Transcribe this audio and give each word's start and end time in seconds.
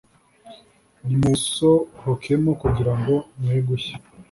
nimuwusohokemo 1.05 2.51
kugira 2.61 2.93
ngo 2.99 3.15
mwegushya 3.39 3.95